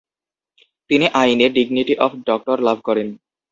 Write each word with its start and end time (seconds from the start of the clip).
তিনি 0.89 1.05
আইনে 1.21 1.45
dignity 1.49 1.93
of 2.05 2.11
doctor 2.27 2.57
লাভ 2.67 2.77
করেন। 2.83 3.07